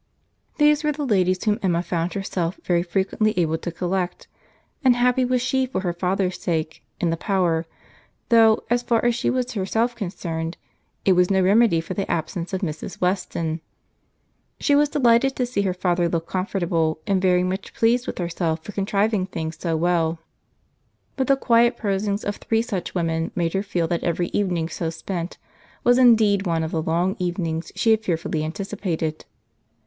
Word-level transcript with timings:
These 0.57 0.83
were 0.83 0.91
the 0.91 1.05
ladies 1.05 1.43
whom 1.43 1.59
Emma 1.61 1.83
found 1.83 2.15
herself 2.15 2.59
very 2.63 2.81
frequently 2.81 3.37
able 3.37 3.59
to 3.59 3.71
collect; 3.71 4.27
and 4.83 4.95
happy 4.95 5.23
was 5.23 5.43
she, 5.43 5.67
for 5.67 5.81
her 5.81 5.93
father's 5.93 6.41
sake, 6.41 6.83
in 6.99 7.11
the 7.11 7.15
power; 7.17 7.67
though, 8.29 8.63
as 8.71 8.81
far 8.81 9.05
as 9.05 9.13
she 9.13 9.29
was 9.29 9.51
herself 9.51 9.95
concerned, 9.95 10.57
it 11.05 11.13
was 11.13 11.29
no 11.29 11.39
remedy 11.39 11.79
for 11.79 11.93
the 11.93 12.09
absence 12.09 12.51
of 12.51 12.61
Mrs. 12.61 12.99
Weston. 12.99 13.61
She 14.59 14.73
was 14.73 14.89
delighted 14.89 15.35
to 15.35 15.45
see 15.45 15.61
her 15.61 15.71
father 15.75 16.09
look 16.09 16.27
comfortable, 16.27 16.97
and 17.05 17.21
very 17.21 17.43
much 17.43 17.71
pleased 17.71 18.07
with 18.07 18.17
herself 18.17 18.63
for 18.63 18.71
contriving 18.71 19.27
things 19.27 19.55
so 19.59 19.77
well; 19.77 20.17
but 21.15 21.27
the 21.27 21.35
quiet 21.37 21.77
prosings 21.77 22.23
of 22.25 22.37
three 22.37 22.63
such 22.63 22.95
women 22.95 23.29
made 23.35 23.53
her 23.53 23.61
feel 23.61 23.87
that 23.89 24.03
every 24.03 24.29
evening 24.29 24.67
so 24.67 24.89
spent 24.89 25.37
was 25.83 25.99
indeed 25.99 26.47
one 26.47 26.63
of 26.63 26.71
the 26.71 26.81
long 26.81 27.15
evenings 27.19 27.71
she 27.75 27.91
had 27.91 28.03
fearfully 28.03 28.43
anticipated. 28.43 29.25